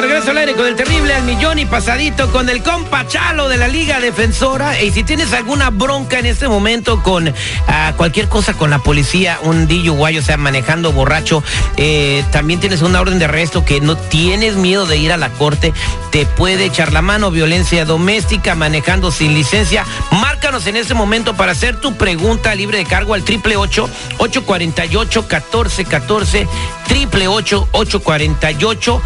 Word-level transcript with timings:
Regreso 0.00 0.30
al 0.30 0.38
aire 0.38 0.54
con 0.54 0.66
el 0.66 0.76
terrible 0.76 1.14
al 1.14 1.22
millón 1.22 1.58
y 1.58 1.64
pasadito 1.64 2.30
con 2.30 2.48
el 2.48 2.62
compa 2.62 3.06
Chalo 3.06 3.48
de 3.48 3.56
la 3.56 3.68
Liga 3.68 3.98
Defensora. 4.00 4.82
Y 4.82 4.90
si 4.90 5.04
tienes 5.04 5.32
alguna 5.32 5.70
bronca 5.70 6.18
en 6.18 6.26
este 6.26 6.48
momento 6.48 7.02
con 7.02 7.32
ah, 7.66 7.94
cualquier 7.96 8.28
cosa 8.28 8.54
con 8.54 8.70
la 8.70 8.80
policía, 8.80 9.38
un 9.42 9.66
DUI, 9.66 10.18
o 10.18 10.22
sea, 10.22 10.36
manejando 10.36 10.92
borracho, 10.92 11.42
eh, 11.76 12.24
también 12.30 12.60
tienes 12.60 12.82
una 12.82 13.00
orden 13.00 13.18
de 13.18 13.24
arresto 13.24 13.64
que 13.64 13.80
no 13.80 13.96
tienes 13.96 14.56
miedo 14.56 14.86
de 14.86 14.98
ir 14.98 15.12
a 15.12 15.16
la 15.16 15.30
corte, 15.30 15.72
te 16.10 16.26
puede 16.26 16.66
echar 16.66 16.92
la 16.92 17.00
mano, 17.00 17.30
violencia 17.30 17.84
doméstica, 17.84 18.54
manejando 18.54 19.10
sin 19.10 19.34
licencia. 19.34 19.84
Márcanos 20.10 20.66
en 20.66 20.76
este 20.76 20.94
momento 20.94 21.36
para 21.36 21.52
hacer 21.52 21.80
tu 21.80 21.94
pregunta 21.96 22.54
libre 22.54 22.78
de 22.78 22.84
cargo 22.84 23.14
al 23.14 23.22
triple 23.22 23.56
ocho 23.56 23.88
848 24.18 25.22
1414 25.22 26.48
triple 26.86 27.28
ocho 27.28 27.68
848 27.72 29.02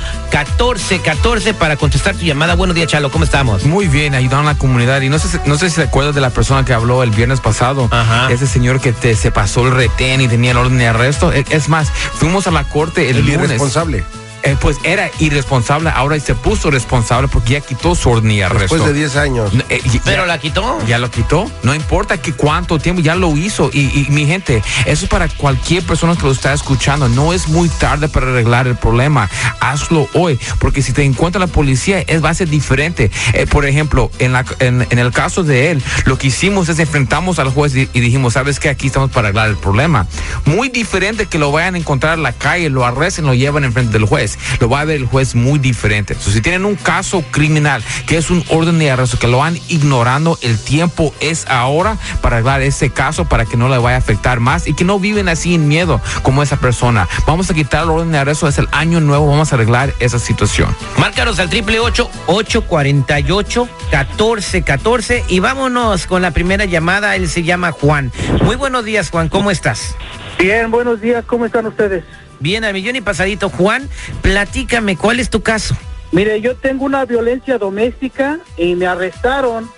1414 0.81 1.55
para 1.55 1.77
contestar 1.77 2.17
tu 2.17 2.25
llamada. 2.25 2.55
Buenos 2.55 2.75
días, 2.75 2.89
Chalo, 2.89 3.11
¿cómo 3.11 3.25
estamos? 3.25 3.65
Muy 3.65 3.87
bien, 3.87 4.15
ayudando 4.15 4.49
a 4.49 4.53
la 4.55 4.59
comunidad. 4.59 5.01
Y 5.03 5.09
no 5.09 5.19
sé, 5.19 5.29
si- 5.29 5.39
no 5.49 5.57
sé 5.59 5.69
si 5.71 5.77
te 5.77 5.83
acuerdas 5.83 6.15
de 6.15 6.21
la 6.21 6.31
persona 6.31 6.65
que 6.65 6.73
habló 6.73 7.03
el 7.03 7.11
viernes 7.11 7.41
pasado. 7.41 7.89
Ajá. 7.91 8.31
Ese 8.31 8.47
señor 8.47 8.81
que 8.81 8.93
te, 8.93 9.15
se 9.15 9.31
pasó 9.31 9.67
el 9.67 9.73
retén 9.73 10.21
y 10.21 10.29
tenía 10.29 10.53
el 10.53 10.57
orden 10.57 10.79
de 10.79 10.87
arresto. 10.89 11.33
E- 11.33 11.45
Es 11.51 11.69
más, 11.69 11.91
fuimos 11.91 12.47
a 12.47 12.51
la 12.51 12.65
corte 12.65 13.11
el, 13.11 13.19
El 13.19 13.27
lunes. 13.27 13.43
irresponsable. 13.45 14.05
Eh, 14.43 14.57
pues 14.61 14.79
era 14.85 15.11
irresponsable, 15.19 15.91
ahora 15.91 16.19
se 16.21 16.35
puso 16.35 16.71
responsable 16.71 17.29
porque 17.29 17.55
ya 17.55 17.61
quitó 17.61 17.95
su 17.95 18.11
arresto. 18.11 18.59
Después 18.59 18.85
de 18.85 18.93
10 18.93 19.17
años. 19.17 19.53
Eh, 19.69 19.83
Pero 20.05 20.27
la 20.27 20.39
quitó. 20.39 20.79
ya 20.87 20.99
lo 20.99 21.11
quitó. 21.11 21.51
No 21.63 21.75
importa 21.75 22.19
que 22.19 22.33
cuánto 22.33 22.79
tiempo 22.79 23.03
ya 23.03 23.15
lo 23.15 23.37
hizo. 23.37 23.71
Y, 23.73 23.81
y, 24.01 24.07
mi 24.11 24.27
gente, 24.27 24.63
eso 24.87 25.05
es 25.05 25.11
para 25.11 25.29
cualquier 25.29 25.83
persona 25.85 26.17
que 26.17 26.23
lo 26.23 26.33
está 26.33 26.53
escuchando. 26.53 27.09
No 27.09 27.33
es 27.33 27.49
muy 27.49 27.69
tarde 27.69 28.09
para 28.09 28.29
arreglar 28.29 28.67
el 28.67 28.77
problema. 28.77 29.29
Hazlo 29.61 30.09
hoy. 30.15 30.39
Porque 30.59 30.83
si 30.83 30.93
te 30.93 31.05
encuentra 31.05 31.39
la 31.39 31.47
policía, 31.47 32.01
es, 32.07 32.25
va 32.25 32.31
a 32.31 32.35
ser 32.35 32.49
diferente. 32.49 33.11
Eh, 33.33 33.47
por 33.47 33.67
ejemplo, 33.67 34.11
en, 34.19 34.33
la, 34.33 34.45
en, 34.59 34.87
en 34.91 34.99
el 34.99 35.13
caso 35.13 35.43
de 35.43 35.71
él, 35.71 35.83
lo 36.05 36.19
que 36.19 36.29
hicimos 36.29 36.69
es 36.69 36.79
enfrentamos 36.79 37.39
al 37.39 37.51
juez 37.51 37.75
y, 37.77 37.89
y 37.93 38.01
dijimos, 38.01 38.35
¿sabes 38.35 38.59
qué? 38.61 38.69
Aquí 38.69 38.89
estamos 38.89 39.11
para 39.11 39.29
arreglar 39.29 39.49
el 39.49 39.57
problema. 39.57 40.07
Muy 40.45 40.69
diferente 40.69 41.27
que 41.27 41.39
lo 41.39 41.53
vayan 41.53 41.75
a 41.75 41.79
encontrar 41.79 42.15
en 42.15 42.23
la 42.23 42.33
calle, 42.33 42.71
lo 42.71 42.85
arresten, 42.85 43.27
lo 43.27 43.35
llevan 43.35 43.65
enfrente 43.65 43.93
del 43.93 44.05
juez. 44.07 44.30
Lo 44.61 44.69
va 44.69 44.81
a 44.81 44.85
ver 44.85 44.97
el 44.97 45.07
juez 45.07 45.35
muy 45.35 45.59
diferente. 45.59 46.15
So, 46.15 46.31
si 46.31 46.41
tienen 46.41 46.65
un 46.65 46.77
caso 46.77 47.23
criminal, 47.31 47.83
que 48.07 48.17
es 48.17 48.31
un 48.31 48.45
orden 48.49 48.79
de 48.79 48.91
arresto, 48.91 49.19
que 49.19 49.29
lo 49.29 49.43
han 49.43 49.57
ignorando, 49.69 50.39
el 50.43 50.59
tiempo 50.59 51.15
es 51.21 51.47
ahora 51.49 51.97
para 52.21 52.37
arreglar 52.37 52.63
ese 52.63 52.91
caso 52.91 53.25
para 53.27 53.45
que 53.45 53.57
no 53.57 53.69
le 53.69 53.79
vaya 53.79 53.97
a 53.97 53.99
afectar 53.99 54.41
más 54.41 54.67
y 54.67 54.75
que 54.75 54.85
no 54.85 54.99
viven 54.99 55.29
así 55.29 55.55
en 55.55 55.69
miedo 55.69 56.01
como 56.23 56.43
esa 56.43 56.57
persona. 56.57 57.09
Vamos 57.27 57.51
a 57.51 57.55
quitar 57.55 57.85
el 57.85 57.91
orden 57.91 58.13
de 58.13 58.19
arresto, 58.19 58.49
es 58.49 58.59
el 58.59 58.69
año 58.73 59.01
nuevo, 59.01 59.27
vamos 59.27 59.53
a 59.53 59.57
arreglar 59.57 59.95
esa 60.01 60.19
situación. 60.19 60.75
Márcanos 60.99 61.39
al 61.39 61.51
triple 61.51 61.81
ocho 61.81 62.11
848 62.27 63.69
1414 63.91 65.25
y 65.29 65.41
vámonos 65.41 66.07
con 66.07 66.23
la 66.23 66.31
primera 66.31 66.65
llamada. 66.65 67.17
Él 67.17 67.29
se 67.29 67.43
llama 67.43 67.73
Juan. 67.73 68.13
Muy 68.43 68.57
buenos 68.57 68.85
días, 68.85 69.11
Juan. 69.11 69.29
¿Cómo 69.29 69.51
estás? 69.51 69.95
Bien, 70.39 70.71
buenos 70.71 71.01
días, 71.01 71.25
¿cómo 71.27 71.47
están 71.47 71.67
ustedes? 71.67 72.05
Bien, 72.41 72.65
a 72.65 72.73
millón 72.73 72.97
y 72.97 73.01
pasadito. 73.01 73.49
Juan, 73.51 73.89
platícame, 74.23 74.97
¿cuál 74.97 75.21
es 75.21 75.31
tu 75.31 75.43
caso? 75.43 75.77
Mire, 76.13 76.41
yo 76.41 76.57
tengo 76.57 76.85
una 76.85 77.05
violencia 77.05 77.59
doméstica 77.59 78.41
y 78.57 78.75
me 78.75 78.87
arrestaron. 78.87 79.71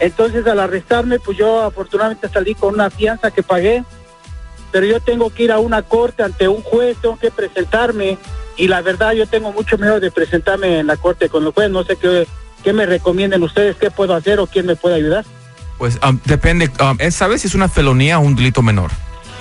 Entonces, 0.00 0.46
al 0.46 0.60
arrestarme, 0.60 1.18
pues 1.18 1.38
yo 1.38 1.62
afortunadamente 1.62 2.28
salí 2.28 2.54
con 2.54 2.74
una 2.74 2.90
fianza 2.90 3.30
que 3.30 3.42
pagué. 3.42 3.84
Pero 4.70 4.84
yo 4.84 5.00
tengo 5.00 5.30
que 5.30 5.44
ir 5.44 5.52
a 5.52 5.58
una 5.60 5.82
corte 5.82 6.22
ante 6.22 6.46
un 6.46 6.60
juez, 6.62 6.96
tengo 7.00 7.18
que 7.18 7.30
presentarme. 7.30 8.18
Y 8.56 8.68
la 8.68 8.82
verdad, 8.82 9.12
yo 9.12 9.26
tengo 9.26 9.50
mucho 9.52 9.78
miedo 9.78 9.98
de 9.98 10.10
presentarme 10.10 10.80
en 10.80 10.88
la 10.88 10.96
corte 10.96 11.28
con 11.28 11.44
el 11.46 11.52
juez. 11.52 11.70
No 11.70 11.84
sé 11.84 11.96
qué, 11.96 12.26
qué 12.62 12.72
me 12.72 12.84
recomienden 12.84 13.42
ustedes, 13.42 13.76
qué 13.76 13.90
puedo 13.90 14.14
hacer 14.14 14.40
o 14.40 14.46
quién 14.46 14.66
me 14.66 14.76
puede 14.76 14.96
ayudar. 14.96 15.24
Pues 15.78 15.98
um, 16.06 16.18
depende, 16.24 16.70
um, 16.80 16.96
es- 16.98 17.14
¿sabes 17.14 17.40
si 17.42 17.46
es 17.48 17.54
una 17.54 17.68
felonía 17.68 18.18
o 18.18 18.22
un 18.22 18.34
delito 18.34 18.60
menor? 18.62 18.90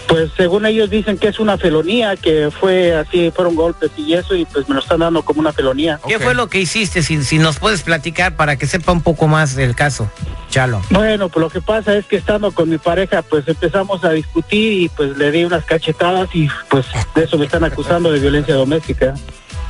Pues 0.07 0.31
según 0.38 0.66
ellos 0.66 0.90
dicen 0.90 1.18
que 1.18 1.28
es 1.28 1.40
una 1.40 1.57
felonía, 1.57 2.16
que 2.16 2.50
fue 2.50 2.95
así, 2.95 3.31
fueron 3.31 3.56
golpes 3.56 3.91
y 3.97 4.13
eso, 4.13 4.35
y 4.35 4.45
pues 4.45 4.68
me 4.69 4.75
lo 4.75 4.81
están 4.81 5.00
dando 5.00 5.23
como 5.23 5.41
una 5.41 5.51
felonía. 5.51 6.00
¿Qué 6.07 6.18
fue 6.18 6.34
lo 6.34 6.47
que 6.47 6.62
hiciste? 6.62 7.03
Si, 7.03 7.23
si 7.23 7.40
nos 7.40 7.59
puedes 7.59 7.84
platicar 7.84 8.35
para 8.35 8.56
que 8.57 8.68
sepa 8.68 8.91
un 8.91 9.01
poco 9.01 9.28
más 9.28 9.56
del 9.56 9.75
caso. 9.75 10.09
Chalo. 10.50 10.81
Bueno, 10.91 11.28
pues 11.28 11.41
lo 11.41 11.50
que 11.50 11.62
pasa 11.62 11.97
es 11.97 12.06
que 12.06 12.16
estando 12.16 12.51
con 12.51 12.69
mi 12.69 12.78
pareja, 12.78 13.22
pues 13.22 13.45
empezamos 13.47 14.03
a 14.06 14.12
discutir 14.12 14.84
y 14.84 14.90
pues 14.90 15.18
le 15.18 15.29
di 15.31 15.44
unas 15.44 15.66
cachetadas 15.66 16.29
y 16.34 16.47
pues 16.69 16.85
de 17.16 17.25
eso 17.25 17.38
me 17.38 17.45
están 17.45 17.66
acusando 17.66 18.12
de 18.12 18.19
violencia 18.19 18.56
doméstica. 18.56 19.13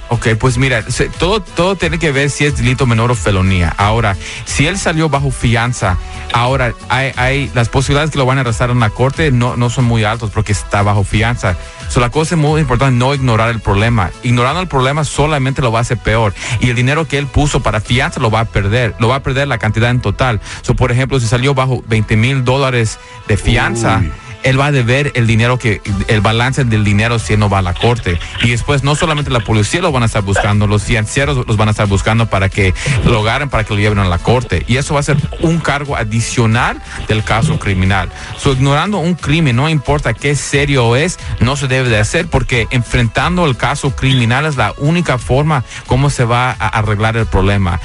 Ok, 0.10 0.30
pues 0.40 0.58
mira, 0.58 0.84
todo, 1.20 1.42
todo 1.42 1.76
tiene 1.76 2.00
que 2.00 2.12
ver 2.12 2.30
si 2.30 2.46
es 2.46 2.58
delito 2.58 2.86
menor 2.86 3.12
o 3.12 3.16
felonía. 3.16 3.74
Ahora, 3.78 4.16
si 4.46 4.66
él 4.66 4.78
salió 4.78 5.10
bajo 5.10 5.32
fianza, 5.32 5.98
ahora 6.32 6.74
hay, 6.88 7.12
hay 7.18 7.52
las 7.54 7.68
posibilidades 7.68 8.12
que 8.12 8.18
lo 8.18 8.26
van 8.26 8.38
a 8.38 8.42
arrestar 8.42 8.70
en 8.70 8.80
la 8.80 8.90
corte 8.90 9.32
no, 9.32 9.58
no 9.58 9.70
son 9.70 9.86
muy 9.86 10.04
altas 10.04 10.30
porque 10.34 10.54
está 10.54 10.82
bajo 10.82 11.04
fianza. 11.04 11.58
So, 11.90 12.00
la 12.00 12.10
cosa 12.10 12.36
es 12.36 12.42
muy 12.42 12.62
importante 12.62 12.98
no 12.98 13.14
ignorar 13.14 13.50
el 13.50 13.60
problema. 13.60 14.12
Ignorando 14.24 14.62
el 14.62 14.68
problema 14.68 15.04
solamente 15.04 15.62
lo 15.62 15.72
va 15.72 15.80
a 15.80 15.82
hacer 15.82 15.98
peor. 15.98 16.34
Y 16.60 16.70
el 16.70 16.76
dinero 16.76 17.08
que 17.08 17.18
él 17.18 17.28
puso 17.28 17.62
para 17.62 17.82
fianza 17.82 18.20
lo 18.20 18.32
va 18.32 18.42
a 18.42 18.46
perder. 18.46 18.96
Lo 19.00 19.08
va 19.08 19.16
a 19.18 19.24
perder 19.24 19.48
la 19.48 19.58
cantidad 19.58 19.90
en 19.90 20.02
total. 20.02 20.42
So, 20.62 20.76
por 20.76 20.92
ejemplo, 20.92 21.20
si 21.20 21.28
salió 21.28 21.54
bajo 21.54 21.84
20 21.88 22.16
mil 22.18 22.44
dólares 22.44 23.00
de 23.28 23.38
fianza. 23.38 24.02
Él 24.44 24.60
va 24.60 24.68
a 24.68 24.72
deber 24.72 25.12
el 25.16 25.28
dinero 25.28 25.58
que, 25.60 25.82
el 26.08 26.22
balance 26.22 26.64
del 26.64 26.84
dinero 26.84 27.20
si 27.20 27.34
él 27.34 27.40
no 27.40 27.50
va 27.50 27.60
a 27.60 27.62
la 27.62 27.74
corte. 27.74 28.20
Y 28.44 28.50
después 28.52 28.84
no 28.84 28.96
solamente 28.96 29.30
la 29.32 29.40
policía 29.42 29.82
lo 29.82 29.92
van 29.92 30.04
a 30.04 30.06
estar 30.08 30.22
buscando, 30.24 30.68
los 30.68 30.84
financieros 30.84 31.46
los 31.48 31.58
van 31.58 31.68
a 31.68 31.72
estar 31.72 31.88
buscando 31.88 32.28
para 32.28 32.50
que 32.50 32.74
lo 33.06 33.20
agarren, 33.22 33.50
para 33.50 33.64
que 33.64 33.74
lo 33.74 33.80
lleven 33.80 34.00
a 34.00 34.06
la 34.06 34.18
corte. 34.20 34.64
Y 34.68 34.78
eso 34.78 34.94
va 34.94 35.00
a 35.00 35.04
ser 35.04 35.18
un 35.42 35.60
cargo 35.60 35.96
adicional 35.96 36.82
del 37.08 37.24
caso 37.24 37.60
criminal. 37.60 38.10
So, 38.38 38.54
ignorando 38.54 38.98
un 39.00 39.16
crimen, 39.16 39.56
no 39.56 39.70
importa 39.70 40.14
qué 40.14 40.36
serio 40.36 40.96
es, 40.96 41.18
no 41.40 41.56
se 41.56 41.68
debe 41.68 41.90
de 41.90 42.00
hacer 42.00 42.28
porque 42.28 42.68
enfrentando 42.72 43.46
el 43.46 43.58
caso 43.58 43.96
criminal 43.96 44.46
es 44.46 44.56
la 44.58 44.74
única 44.78 45.18
forma 45.18 45.64
como 45.88 46.10
se 46.10 46.24
va 46.26 46.52
a 46.52 46.68
arreglar 46.68 47.18
el 47.18 47.26
problema. 47.26 47.80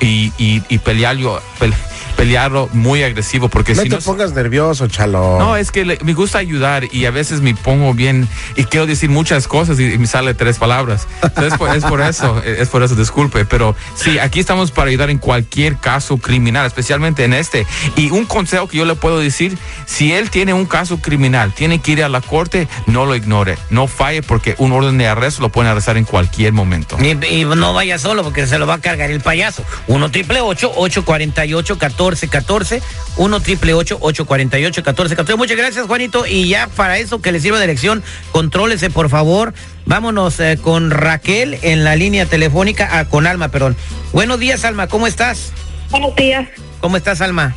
Y, 0.00 0.32
y, 0.38 0.62
y 0.68 0.78
pelearlo, 0.78 1.40
pe- 1.58 1.72
pelearlo 2.16 2.68
muy 2.72 3.02
agresivo 3.02 3.48
porque 3.48 3.74
No 3.74 3.82
si 3.82 3.88
te 3.88 3.96
no... 3.96 4.02
pongas 4.02 4.32
nervioso, 4.32 4.88
chalo. 4.88 5.38
No, 5.38 5.56
es 5.56 5.70
que 5.70 5.84
le- 5.84 5.97
me 6.02 6.14
gusta 6.14 6.38
ayudar 6.38 6.84
y 6.92 7.06
a 7.06 7.10
veces 7.10 7.40
me 7.40 7.54
pongo 7.54 7.94
bien 7.94 8.28
y 8.56 8.64
quiero 8.64 8.86
decir 8.86 9.10
muchas 9.10 9.48
cosas 9.48 9.78
y, 9.80 9.98
me 9.98 10.06
sale 10.06 10.34
tres 10.34 10.58
palabras. 10.58 11.06
Entonces, 11.22 11.52
es 11.52 11.58
por, 11.58 11.76
es 11.76 11.84
por 11.84 12.00
eso, 12.00 12.42
es 12.42 12.68
por 12.68 12.82
eso, 12.82 12.94
disculpe. 12.94 13.44
Pero 13.44 13.74
sí, 13.94 14.18
aquí 14.18 14.40
estamos 14.40 14.70
para 14.70 14.90
ayudar 14.90 15.10
en 15.10 15.18
cualquier 15.18 15.76
caso 15.76 16.18
criminal, 16.18 16.66
especialmente 16.66 17.24
en 17.24 17.32
este. 17.32 17.66
Y 17.96 18.10
un 18.10 18.26
consejo 18.26 18.68
que 18.68 18.78
yo 18.78 18.84
le 18.84 18.94
puedo 18.94 19.18
decir, 19.18 19.58
si 19.86 20.12
él 20.12 20.30
tiene 20.30 20.54
un 20.54 20.66
caso 20.66 20.98
criminal, 20.98 21.52
tiene 21.52 21.80
que 21.80 21.92
ir 21.92 22.04
a 22.04 22.08
la 22.08 22.20
corte, 22.20 22.68
no 22.86 23.06
lo 23.06 23.14
ignore, 23.14 23.58
no 23.70 23.86
falle 23.86 24.22
porque 24.22 24.54
un 24.58 24.72
orden 24.72 24.98
de 24.98 25.06
arresto 25.06 25.42
lo 25.42 25.48
pueden 25.48 25.70
arrestar 25.70 25.96
en 25.96 26.04
cualquier 26.04 26.52
momento. 26.52 26.96
Y, 27.00 27.44
no 27.44 27.72
vaya 27.72 27.98
solo 27.98 28.22
porque 28.22 28.46
se 28.46 28.58
lo 28.58 28.66
va 28.66 28.74
a 28.74 28.80
cargar 28.80 29.10
el 29.10 29.20
payaso. 29.20 29.64
1 29.88 30.10
triple 30.10 30.40
848 30.40 31.74
1414 31.74 32.82
1 33.16 33.40
triple 33.40 33.74
848 33.74 34.80
1414 34.82 35.36
Muchas 35.36 35.56
gracias, 35.56 35.87
Juanito. 35.88 36.26
Y 36.26 36.48
ya 36.48 36.68
para 36.68 36.98
eso 36.98 37.20
que 37.20 37.32
le 37.32 37.40
sirva 37.40 37.58
de 37.58 37.66
lección, 37.66 38.04
contrólese, 38.30 38.90
por 38.90 39.08
favor. 39.08 39.54
Vámonos 39.86 40.38
eh, 40.38 40.58
con 40.62 40.90
Raquel 40.90 41.58
en 41.62 41.82
la 41.82 41.96
línea 41.96 42.26
telefónica, 42.26 42.88
ah, 42.92 43.06
con 43.06 43.26
Alma, 43.26 43.48
perdón. 43.48 43.76
Buenos 44.12 44.38
días, 44.38 44.64
Alma, 44.64 44.86
¿cómo 44.86 45.06
estás? 45.06 45.52
Buenos 45.90 46.14
días. 46.14 46.48
¿Cómo 46.80 46.96
estás, 46.96 47.20
Alma? 47.20 47.54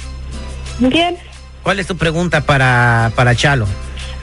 Bien. 0.79 1.17
¿Cuál 1.61 1.79
es 1.79 1.85
tu 1.85 1.95
pregunta 1.97 2.41
para, 2.41 3.11
para 3.15 3.35
Chalo? 3.35 3.67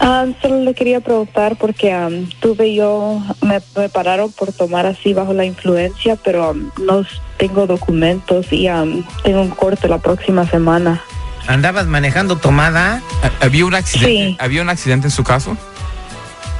Ah, 0.01 0.27
solo 0.41 0.61
le 0.63 0.75
quería 0.75 1.01
preguntar 1.01 1.57
porque 1.57 1.93
am, 1.93 2.29
tuve 2.41 2.75
yo, 2.75 3.21
me, 3.43 3.61
me 3.77 3.89
pararon 3.89 4.31
por 4.33 4.53
tomar 4.53 4.87
así 4.87 5.13
bajo 5.13 5.33
la 5.33 5.45
influencia, 5.45 6.17
pero 6.17 6.55
no 6.55 7.05
tengo 7.37 7.67
documentos 7.67 8.47
y 8.53 8.69
tengo 9.25 9.43
un 9.43 9.51
corte 9.51 9.89
la 9.89 9.99
próxima 9.99 10.49
semana. 10.49 11.03
¿Andabas 11.49 11.87
manejando 11.87 12.37
tomada? 12.37 13.03
¿Ha- 13.23 13.45
¿Había 13.45 13.67
un 13.67 13.75
accidente? 13.75 14.13
Sí. 14.13 14.37
¿Había 14.39 14.63
un 14.63 14.69
accidente 14.69 15.07
en 15.07 15.11
su 15.11 15.25
caso? 15.25 15.57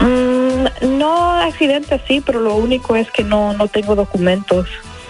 Mm, 0.01 0.97
no 0.99 1.31
accidente 1.41 1.95
así, 1.95 2.21
pero 2.25 2.41
lo 2.41 2.55
único 2.57 2.97
es 2.97 3.11
que 3.11 3.23
no, 3.23 3.53
no 3.53 3.69
tengo 3.69 3.95
documentos. 3.95 4.67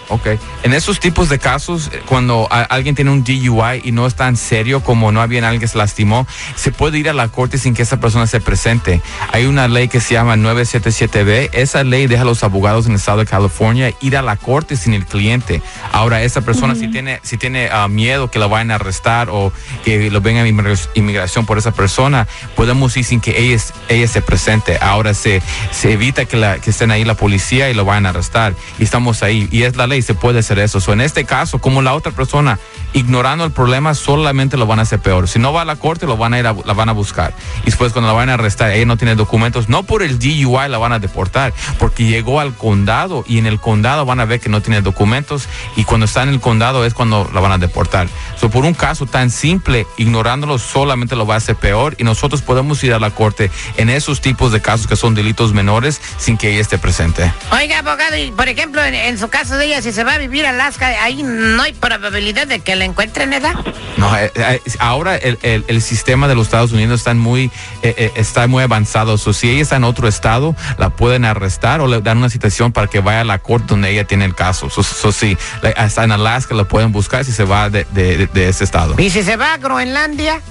Ok. 0.09 0.27
En 0.63 0.73
esos 0.73 0.99
tipos 0.99 1.29
de 1.29 1.39
casos, 1.39 1.89
eh, 1.93 2.01
cuando 2.05 2.47
a- 2.51 2.61
alguien 2.63 2.95
tiene 2.95 3.11
un 3.11 3.23
DUI 3.23 3.81
y 3.83 3.91
no 3.91 4.05
es 4.07 4.15
tan 4.15 4.35
serio 4.37 4.81
como 4.83 5.11
no 5.11 5.21
había 5.21 5.39
alguien 5.39 5.61
que 5.61 5.67
se 5.67 5.77
lastimó, 5.77 6.27
se 6.55 6.71
puede 6.71 6.97
ir 6.97 7.09
a 7.09 7.13
la 7.13 7.27
corte 7.29 7.57
sin 7.57 7.73
que 7.75 7.83
esa 7.83 7.99
persona 7.99 8.25
se 8.27 8.39
presente. 8.41 9.01
Hay 9.31 9.45
una 9.45 9.67
ley 9.67 9.87
que 9.87 9.99
se 10.01 10.15
llama 10.15 10.35
977B. 10.35 11.49
Esa 11.53 11.83
ley 11.83 12.07
deja 12.07 12.23
a 12.23 12.25
los 12.25 12.43
abogados 12.43 12.85
en 12.85 12.91
el 12.93 12.97
estado 12.97 13.19
de 13.19 13.25
California 13.25 13.93
ir 14.01 14.17
a 14.17 14.21
la 14.21 14.35
corte 14.35 14.75
sin 14.77 14.93
el 14.93 15.05
cliente. 15.05 15.61
Ahora, 15.91 16.23
esa 16.23 16.41
persona 16.41 16.75
si 16.75 16.87
tiene, 16.89 17.19
si 17.23 17.37
tiene 17.37 17.69
ah, 17.71 17.87
miedo 17.87 18.31
que 18.31 18.39
la 18.39 18.47
vayan 18.47 18.71
a 18.71 18.75
arrestar 18.75 19.29
o 19.29 19.51
que 19.85 20.09
lo 20.11 20.21
venga 20.21 20.45
inmigra- 20.47 20.89
inmigración 20.95 21.45
por 21.45 21.57
esa 21.57 21.71
persona, 21.71 22.27
podemos 22.55 22.95
ir 22.97 23.03
sin 23.05 23.21
que 23.21 23.39
ella, 23.39 23.61
ella 23.89 24.07
se 24.07 24.21
presente. 24.21 24.77
Ahora 24.81 25.13
se, 25.13 25.41
se 25.71 25.93
evita 25.93 26.25
que, 26.25 26.37
la, 26.37 26.59
que 26.59 26.71
estén 26.71 26.91
ahí 26.91 27.03
la 27.05 27.13
policía 27.15 27.69
y 27.69 27.73
lo 27.73 27.85
vayan 27.85 28.05
a 28.05 28.09
arrestar. 28.09 28.53
Y 28.79 28.83
estamos 28.83 29.23
ahí. 29.23 29.47
Y 29.51 29.63
es 29.63 29.75
la 29.75 29.87
ley, 29.87 29.98
se 30.01 30.13
puede 30.13 30.39
hacer 30.39 30.59
eso. 30.59 30.79
So, 30.79 30.93
en 30.93 31.01
este 31.01 31.25
caso, 31.25 31.59
como 31.59 31.81
la 31.81 31.93
otra 31.93 32.11
persona, 32.11 32.59
ignorando 32.93 33.45
el 33.45 33.51
problema, 33.51 33.93
solamente 33.93 34.57
lo 34.57 34.65
van 34.65 34.79
a 34.79 34.83
hacer 34.83 34.99
peor. 34.99 35.27
Si 35.27 35.39
no 35.39 35.53
va 35.53 35.61
a 35.61 35.65
la 35.65 35.75
corte, 35.75 36.05
lo 36.05 36.17
van 36.17 36.33
a 36.33 36.39
ir 36.39 36.47
a, 36.47 36.53
la 36.65 36.73
van 36.73 36.89
a 36.89 36.93
buscar. 36.93 37.33
Y 37.61 37.65
después 37.65 37.93
cuando 37.93 38.07
la 38.07 38.13
van 38.13 38.29
a 38.29 38.35
arrestar, 38.35 38.71
ella 38.71 38.85
no 38.85 38.97
tiene 38.97 39.15
documentos, 39.15 39.69
no 39.69 39.83
por 39.83 40.03
el 40.03 40.19
DUI 40.19 40.45
la 40.69 40.77
van 40.77 40.93
a 40.93 40.99
deportar, 40.99 41.53
porque 41.77 42.05
llegó 42.05 42.39
al 42.39 42.53
condado 42.55 43.23
y 43.27 43.37
en 43.37 43.45
el 43.45 43.59
condado 43.59 44.05
van 44.05 44.19
a 44.19 44.25
ver 44.25 44.39
que 44.39 44.49
no 44.49 44.61
tiene 44.61 44.81
documentos 44.81 45.47
y 45.75 45.83
cuando 45.83 46.05
está 46.05 46.23
en 46.23 46.29
el 46.29 46.39
condado 46.39 46.85
es 46.85 46.93
cuando 46.93 47.29
la 47.33 47.39
van 47.39 47.51
a 47.51 47.57
deportar. 47.57 48.07
So, 48.39 48.49
por 48.49 48.65
un 48.65 48.73
caso 48.73 49.05
tan 49.05 49.29
simple, 49.29 49.85
ignorándolo 49.97 50.57
solamente 50.57 51.15
lo 51.15 51.25
va 51.25 51.35
a 51.35 51.37
hacer 51.37 51.55
peor 51.55 51.95
y 51.97 52.03
nosotros 52.03 52.41
podemos 52.41 52.83
ir 52.83 52.93
a 52.93 52.99
la 52.99 53.11
corte 53.11 53.51
en 53.77 53.89
esos 53.89 54.21
tipos 54.21 54.51
de 54.51 54.61
casos 54.61 54.87
que 54.87 54.95
son 54.95 55.15
delitos 55.15 55.53
menores 55.53 56.01
sin 56.17 56.37
que 56.37 56.51
ella 56.51 56.61
esté 56.61 56.77
presente. 56.77 57.31
Oiga, 57.51 57.79
abogado, 57.79 58.17
y 58.17 58.31
por 58.31 58.47
ejemplo, 58.47 58.83
en, 58.83 58.95
en 58.95 59.17
su 59.17 59.29
caso 59.29 59.55
de 59.55 59.65
ella, 59.65 59.81
si 59.81 59.88
se 59.91 60.03
va 60.03 60.13
a 60.13 60.17
vivir 60.17 60.45
a 60.45 60.49
Alaska, 60.49 60.87
ahí 61.03 61.23
no 61.23 61.61
hay 61.63 61.73
probabilidad 61.73 62.47
de 62.47 62.59
que 62.59 62.75
la 62.75 62.85
encuentren, 62.85 63.29
¿verdad? 63.29 63.53
No, 63.97 64.15
eh, 64.17 64.31
eh, 64.35 64.61
ahora 64.79 65.15
el, 65.17 65.37
el- 65.43 65.65
el 65.67 65.81
sistema 65.81 66.27
de 66.27 66.35
los 66.35 66.47
Estados 66.47 66.71
Unidos 66.71 67.01
está 67.01 67.13
muy, 67.13 67.51
eh, 67.83 67.93
eh, 67.97 68.11
está 68.15 68.47
muy 68.47 68.63
avanzado. 68.63 69.17
So, 69.17 69.33
si 69.33 69.49
ella 69.49 69.61
está 69.61 69.75
en 69.75 69.83
otro 69.83 70.07
estado, 70.07 70.55
la 70.77 70.89
pueden 70.91 71.25
arrestar 71.25 71.81
o 71.81 71.87
le 71.87 72.01
dan 72.01 72.17
una 72.19 72.29
citación 72.29 72.71
para 72.71 72.87
que 72.87 72.99
vaya 72.99 73.21
a 73.21 73.25
la 73.25 73.39
corte 73.39 73.67
donde 73.69 73.91
ella 73.91 74.05
tiene 74.05 74.25
el 74.25 74.35
caso. 74.35 74.69
So, 74.69 74.83
so, 74.83 75.11
sí, 75.11 75.37
la- 75.61 75.69
hasta 75.71 76.03
en 76.03 76.11
Alaska 76.11 76.55
la 76.55 76.63
pueden 76.65 76.91
buscar 76.91 77.25
si 77.25 77.31
se 77.31 77.43
va 77.43 77.69
de, 77.69 77.85
de- 77.91 78.17
de- 78.17 78.27
de 78.27 78.49
ese 78.49 78.63
estado. 78.63 78.95
Y 78.97 79.09
si 79.09 79.23
se 79.23 79.35
va 79.37 79.53
a 79.53 79.57
Groenlandia, 79.57 80.41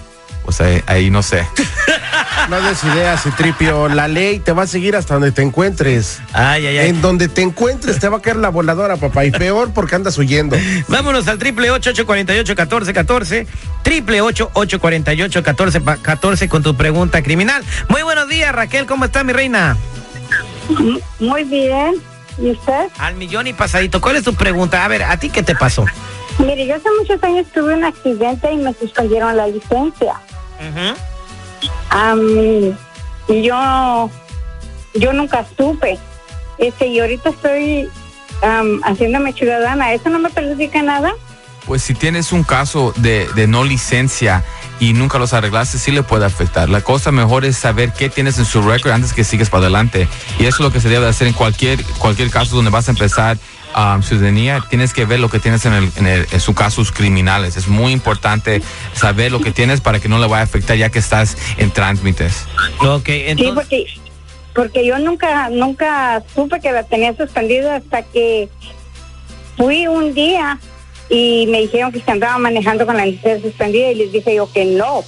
Pues 0.48 0.62
ahí, 0.62 0.82
ahí 0.86 1.10
no 1.10 1.22
sé. 1.22 1.46
No 2.48 2.58
des 2.62 2.82
ideas, 2.82 3.22
Citripio. 3.22 3.86
La 3.88 4.08
ley 4.08 4.38
te 4.38 4.52
va 4.52 4.62
a 4.62 4.66
seguir 4.66 4.96
hasta 4.96 5.12
donde 5.12 5.30
te 5.30 5.42
encuentres. 5.42 6.22
Ay, 6.32 6.66
ay, 6.66 6.78
ay. 6.78 6.88
En 6.88 7.02
donde 7.02 7.28
te 7.28 7.42
encuentres 7.42 7.98
te 7.98 8.08
va 8.08 8.16
a 8.16 8.22
caer 8.22 8.36
la 8.36 8.48
voladora, 8.48 8.96
papá. 8.96 9.26
Y 9.26 9.30
peor 9.30 9.74
porque 9.74 9.96
andas 9.96 10.16
huyendo. 10.16 10.56
Vámonos 10.88 11.28
al 11.28 11.38
triple 11.38 11.70
ocho 11.70 11.90
ocho 11.90 12.06
cuarenta 12.06 12.34
y 12.34 12.38
ocho 12.38 12.56
catorce 12.56 12.94
catorce 12.94 13.46
triple 13.82 14.22
ocho 14.22 14.50
ocho 14.54 14.80
cuarenta 14.80 15.12
y 15.12 15.20
ocho 15.20 15.42
catorce 15.42 15.82
catorce 16.00 16.48
con 16.48 16.62
tu 16.62 16.74
pregunta 16.74 17.22
criminal. 17.22 17.62
Muy 17.90 18.00
buenos 18.00 18.26
días, 18.26 18.50
Raquel, 18.54 18.86
¿cómo 18.86 19.04
está 19.04 19.24
mi 19.24 19.34
reina? 19.34 19.76
Muy 21.18 21.44
bien. 21.44 21.96
¿Y 22.38 22.52
usted? 22.52 22.88
Al 22.96 23.16
millón 23.16 23.48
y 23.48 23.52
pasadito. 23.52 24.00
¿Cuál 24.00 24.16
es 24.16 24.24
tu 24.24 24.32
pregunta? 24.32 24.82
A 24.82 24.88
ver, 24.88 25.02
¿a 25.02 25.18
ti 25.18 25.28
qué 25.28 25.42
te 25.42 25.54
pasó? 25.54 25.84
Mire, 26.38 26.66
yo 26.66 26.76
hace 26.76 26.88
muchos 26.98 27.22
años 27.22 27.46
tuve 27.52 27.74
un 27.74 27.84
accidente 27.84 28.50
y 28.50 28.56
me 28.56 28.72
suspendieron 28.72 29.36
la 29.36 29.48
licencia. 29.48 30.14
Am, 31.90 32.20
y 33.28 33.42
yo, 33.42 34.10
yo 34.94 35.12
nunca 35.12 35.44
supe. 35.56 35.98
Este, 36.58 36.86
y 36.86 37.00
ahorita 37.00 37.30
estoy 37.30 37.88
am, 38.42 38.80
haciéndome 38.84 39.32
ciudadana. 39.32 39.92
¿Eso 39.92 40.08
no 40.10 40.18
me 40.18 40.30
perjudica 40.30 40.82
nada? 40.82 41.12
Pues 41.68 41.82
si 41.82 41.92
tienes 41.94 42.32
un 42.32 42.42
caso 42.44 42.92
de, 42.96 43.28
de 43.36 43.46
no 43.46 43.62
licencia 43.62 44.42
y 44.80 44.94
nunca 44.94 45.18
los 45.18 45.34
arreglaste, 45.34 45.76
sí 45.78 45.90
le 45.92 46.02
puede 46.02 46.24
afectar. 46.24 46.68
La 46.70 46.80
cosa 46.80 47.12
mejor 47.12 47.44
es 47.44 47.58
saber 47.58 47.92
qué 47.92 48.08
tienes 48.08 48.38
en 48.38 48.46
su 48.46 48.62
récord 48.62 48.92
antes 48.92 49.12
que 49.12 49.22
sigues 49.22 49.50
para 49.50 49.64
adelante. 49.64 50.08
Y 50.38 50.46
eso 50.46 50.56
es 50.56 50.60
lo 50.60 50.72
que 50.72 50.80
se 50.80 50.88
debe 50.88 51.06
hacer 51.06 51.26
en 51.28 51.34
cualquier, 51.34 51.84
cualquier 51.98 52.30
caso 52.30 52.56
donde 52.56 52.70
vas 52.70 52.88
a 52.88 52.92
empezar 52.92 53.36
um, 53.76 54.02
ciudadanía. 54.02 54.64
Tienes 54.70 54.94
que 54.94 55.04
ver 55.04 55.20
lo 55.20 55.28
que 55.28 55.40
tienes 55.40 55.66
en, 55.66 55.74
el, 55.74 55.92
en, 55.96 56.06
el- 56.06 56.26
en 56.32 56.40
sus 56.40 56.54
casos 56.56 56.90
criminales. 56.90 57.58
Es 57.58 57.68
muy 57.68 57.92
importante 57.92 58.62
saber 58.94 59.30
lo 59.30 59.40
que 59.40 59.50
tienes 59.52 59.82
para 59.82 60.00
que 60.00 60.08
no 60.08 60.18
le 60.18 60.26
vaya 60.26 60.40
a 60.40 60.44
afectar 60.44 60.74
ya 60.78 60.88
que 60.88 60.98
estás 61.00 61.36
en 61.58 61.70
trámites. 61.70 62.46
Ok, 62.80 63.10
Sí, 63.36 63.50
porque, 63.54 63.84
porque 64.54 64.86
yo 64.86 64.98
nunca, 65.00 65.50
nunca 65.50 66.22
supe 66.34 66.60
que 66.60 66.72
la 66.72 66.84
tenía 66.84 67.14
suspendida 67.14 67.76
hasta 67.76 68.02
que 68.04 68.48
fui 69.58 69.86
un 69.86 70.14
día 70.14 70.58
y 71.08 71.46
me 71.48 71.60
dijeron 71.60 71.90
que 71.92 72.00
se 72.00 72.10
andaba 72.10 72.38
manejando 72.38 72.84
con 72.86 72.96
la 72.96 73.06
licencia 73.06 73.40
suspendida 73.40 73.90
y 73.90 73.94
les 73.94 74.12
dije 74.12 74.34
yo 74.34 74.50
que 74.52 74.64
no, 74.64 75.02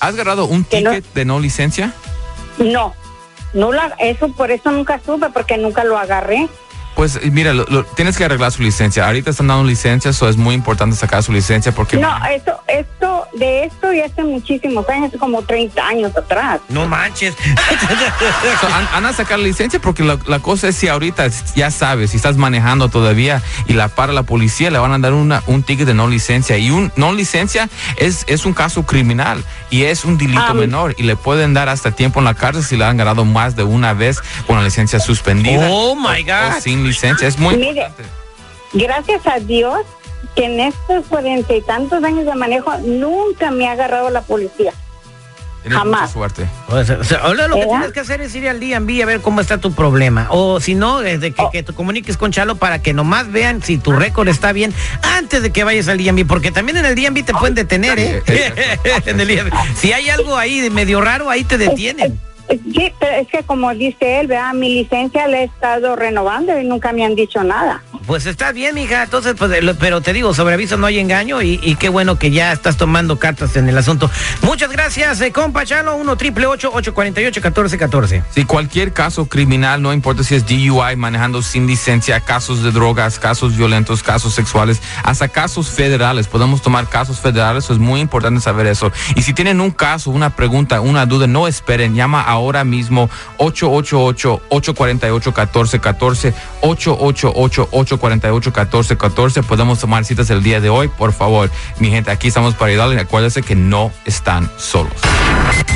¿Has 0.00 0.14
agarrado 0.14 0.46
un 0.46 0.64
Que 0.64 0.80
no. 0.80 0.90
ticket 0.92 1.12
de 1.14 1.24
no 1.24 1.40
licencia? 1.40 1.92
no, 2.58 2.94
no 3.52 3.72
la, 3.72 3.94
eso 3.98 4.28
por 4.32 4.50
eso 4.50 4.70
nunca 4.70 5.00
supe 5.04 5.28
porque 5.30 5.56
nunca 5.58 5.84
lo 5.84 5.98
agarré. 5.98 6.48
Pues 7.00 7.18
mira, 7.32 7.54
lo- 7.54 7.64
lo- 7.70 7.82
tienes 7.84 8.18
que 8.18 8.26
arreglar 8.26 8.52
su 8.52 8.62
licencia. 8.62 9.06
Ahorita 9.06 9.30
están 9.30 9.46
dando 9.46 9.64
licencias, 9.64 10.16
so 10.16 10.28
es 10.28 10.36
muy 10.36 10.54
importante 10.54 10.94
sacar 10.96 11.22
su 11.22 11.32
licencia 11.32 11.72
porque... 11.72 11.96
No, 11.96 12.14
esto, 12.26 12.60
esto, 12.68 13.26
de 13.32 13.64
esto 13.64 13.90
ya 13.90 14.04
hace 14.04 14.22
muchísimos 14.22 14.86
años, 14.86 15.10
como 15.18 15.40
30 15.40 15.82
años 15.82 16.14
atrás. 16.14 16.60
No 16.68 16.86
manches. 16.86 17.34
So, 18.60 18.66
an- 18.66 18.88
anda 18.92 19.08
a 19.08 19.12
sacar 19.14 19.38
la 19.38 19.46
licencia 19.46 19.80
porque 19.80 20.04
la, 20.04 20.18
la 20.26 20.40
cosa 20.40 20.68
es 20.68 20.76
si 20.76 20.88
ahorita 20.88 21.28
ya 21.56 21.70
sabes, 21.70 22.10
si 22.10 22.18
estás 22.18 22.36
manejando 22.36 22.90
todavía 22.90 23.40
y 23.66 23.72
la 23.72 23.88
para 23.88 24.12
la 24.12 24.24
policía, 24.24 24.70
le 24.70 24.78
van 24.78 24.92
a 24.92 24.98
dar 24.98 25.14
una, 25.14 25.42
un 25.46 25.62
ticket 25.62 25.86
de 25.86 25.94
no 25.94 26.06
licencia. 26.06 26.58
Y 26.58 26.70
un 26.70 26.92
no 26.96 27.14
licencia 27.14 27.70
es, 27.96 28.24
es 28.26 28.44
un 28.44 28.52
caso 28.52 28.84
criminal 28.84 29.42
y 29.70 29.84
es 29.84 30.04
un 30.04 30.18
delito 30.18 30.40
Ah. 30.48 30.52
menor 30.52 30.94
y 30.98 31.04
le 31.04 31.16
pueden 31.16 31.54
dar 31.54 31.70
hasta 31.70 31.92
tiempo 31.92 32.18
en 32.18 32.26
la 32.26 32.34
cárcel 32.34 32.62
si 32.62 32.76
le 32.76 32.84
han 32.84 32.98
ganado 32.98 33.24
más 33.24 33.56
de 33.56 33.62
una 33.62 33.94
vez 33.94 34.20
con 34.46 34.56
la 34.58 34.62
licencia 34.64 35.00
suspendida. 35.00 35.66
Oh, 35.70 35.94
my 35.96 36.20
o 36.22 36.26
God. 36.26 36.60
sin 36.60 36.89
licencia. 36.90 37.26
Es 37.28 37.38
muy 37.38 37.56
Mire. 37.56 37.68
importante. 37.70 38.04
Gracias 38.72 39.26
a 39.26 39.38
Dios 39.40 39.80
que 40.36 40.44
en 40.44 40.60
estos 40.60 41.06
cuarenta 41.06 41.54
y 41.54 41.62
tantos 41.62 42.04
años 42.04 42.24
de 42.26 42.34
manejo 42.34 42.76
nunca 42.78 43.50
me 43.50 43.66
ha 43.68 43.72
agarrado 43.72 44.10
la 44.10 44.20
policía. 44.22 44.72
Tienes 45.62 45.78
jamás. 45.78 46.12
suerte. 46.12 46.46
O 46.68 46.82
sea, 46.84 46.96
o 46.98 47.04
sea, 47.04 47.18
ahora 47.18 47.46
lo 47.46 47.56
que 47.56 47.66
tienes 47.66 47.92
que 47.92 48.00
hacer 48.00 48.22
es 48.22 48.34
ir 48.34 48.48
al 48.48 48.60
DMV 48.60 49.02
a 49.02 49.06
ver 49.06 49.20
cómo 49.20 49.42
está 49.42 49.58
tu 49.58 49.72
problema. 49.72 50.26
O 50.30 50.58
si 50.58 50.74
no, 50.74 51.00
desde 51.00 51.32
que, 51.32 51.42
Oh. 51.42 51.50
que 51.50 51.62
te 51.62 51.74
comuniques 51.74 52.16
con 52.16 52.32
Chalo 52.32 52.54
para 52.56 52.80
que 52.80 52.94
nomás 52.94 53.30
vean 53.30 53.62
si 53.62 53.76
tu 53.76 53.92
récord 53.92 54.26
está 54.28 54.52
bien 54.52 54.72
antes 55.02 55.42
de 55.42 55.50
que 55.52 55.62
vayas 55.64 55.88
al 55.88 55.98
DMV. 55.98 56.26
Porque 56.26 56.50
también 56.50 56.78
en 56.78 56.86
el 56.86 56.94
DMV 56.94 57.24
te 57.26 57.34
pueden 57.34 57.54
detener, 57.54 57.98
¿eh? 57.98 58.22
En 59.04 59.20
el 59.20 59.28
DMV. 59.28 59.52
Si 59.76 59.92
hay 59.92 60.08
algo 60.08 60.36
ahí 60.38 60.60
de 60.60 60.70
medio 60.70 61.02
raro, 61.02 61.28
ahí 61.28 61.44
te 61.44 61.58
detienen. 61.58 62.18
Sí, 62.50 62.92
pero 62.98 63.16
es 63.16 63.28
que 63.28 63.42
como 63.44 63.72
dice 63.74 64.20
él, 64.20 64.26
vea, 64.26 64.52
mi 64.52 64.74
licencia 64.74 65.28
la 65.28 65.40
he 65.40 65.44
estado 65.44 65.94
renovando 65.94 66.58
y 66.58 66.64
nunca 66.64 66.92
me 66.92 67.04
han 67.04 67.14
dicho 67.14 67.44
nada. 67.44 67.82
Pues 68.06 68.26
está 68.26 68.52
bien, 68.52 68.74
mija. 68.74 69.04
Entonces, 69.04 69.34
pues, 69.38 69.62
lo- 69.62 69.74
pero 69.76 70.00
te 70.00 70.12
digo, 70.12 70.34
sobre 70.34 70.54
aviso 70.54 70.76
no 70.76 70.86
hay 70.86 70.98
engaño 70.98 71.42
y, 71.42 71.58
qué 71.78 71.88
bueno 71.88 72.18
que 72.18 72.30
ya 72.30 72.52
estás 72.52 72.76
tomando 72.76 73.18
cartas 73.18 73.56
en 73.56 73.68
el 73.68 73.78
asunto. 73.78 74.10
Muchas 74.42 74.70
gracias, 74.70 75.20
eh, 75.20 75.32
compa 75.32 75.64
Chalo. 75.64 75.96
1 75.96 76.16
triple 76.16 76.46
848 76.46 77.40
1414 77.40 78.22
Si 78.34 78.44
cualquier 78.44 78.92
caso 78.92 79.26
criminal, 79.26 79.80
no 79.82 79.92
importa 79.92 80.24
si 80.24 80.34
es 80.34 80.46
DUI, 80.46 80.96
manejando 80.96 81.42
sin 81.42 81.66
licencia, 81.66 82.20
casos 82.20 82.62
de 82.62 82.70
drogas, 82.72 83.18
casos 83.18 83.56
violentos, 83.56 84.02
casos 84.02 84.34
sexuales, 84.34 84.80
hasta 85.04 85.28
casos 85.28 85.68
federales, 85.68 86.26
podemos 86.26 86.62
tomar 86.62 86.88
casos 86.88 87.20
federales, 87.20 87.68
es 87.70 87.78
muy 87.78 88.00
importante 88.00 88.40
saber 88.40 88.66
eso. 88.66 88.90
Y 89.14 89.22
si 89.22 89.32
tienen 89.34 89.60
un 89.60 89.70
caso, 89.70 90.10
una 90.10 90.30
pregunta, 90.30 90.80
una 90.80 91.06
duda, 91.06 91.26
no 91.26 91.46
esperen, 91.46 91.94
llama 91.94 92.22
ahora 92.22 92.64
mismo 92.64 93.08
888-848-1414, 93.38 96.32
888-848-1414, 98.00 99.44
podemos 99.44 99.78
tomar 99.78 100.04
citas 100.04 100.30
el 100.30 100.42
día 100.42 100.60
de 100.60 100.68
hoy, 100.68 100.88
por 100.88 101.12
favor. 101.12 101.50
Mi 101.78 101.90
gente, 101.90 102.10
aquí 102.10 102.28
estamos 102.28 102.54
para 102.54 102.70
ayudarles 102.70 102.98
y 102.98 103.00
acuérdense 103.00 103.42
que 103.42 103.54
no 103.54 103.92
están 104.04 104.50
solos. 104.56 104.92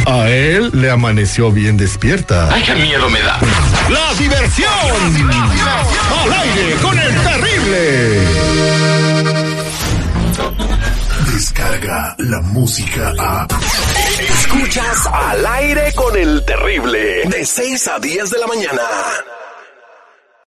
A 0.06 0.28
él 0.28 0.70
le 0.72 0.90
amaneció 0.90 1.50
bien 1.50 1.76
despierta. 1.76 2.52
¡Ay, 2.52 2.62
qué 2.62 2.74
miedo 2.74 3.08
me 3.08 3.20
da! 3.20 3.38
¡La 3.88 4.14
diversión! 4.14 4.70
¡Al 6.22 6.32
aire 6.32 6.74
con 6.82 6.98
el 6.98 7.14
terrible! 7.22 8.24
Descarga 11.32 12.14
la 12.18 12.40
música 12.42 13.12
a. 13.18 13.46
Escuchas 14.20 15.06
al 15.12 15.46
aire 15.46 15.92
con 15.94 16.16
el 16.16 16.44
terrible. 16.44 17.24
De 17.28 17.44
6 17.44 17.88
a 17.88 17.98
10 17.98 18.30
de 18.30 18.38
la 18.38 18.46
mañana. 18.46 18.82